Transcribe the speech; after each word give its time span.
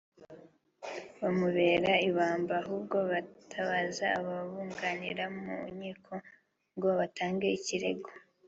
bamubera 1.21 1.91
ibamba 2.09 2.53
ahubwo 2.63 2.97
bitabaza 3.09 4.05
ababunganira 4.19 5.23
mu 5.41 5.55
nkiko 5.73 6.13
ngo 6.75 6.89
batange 6.99 7.47
ikirego 7.59 8.09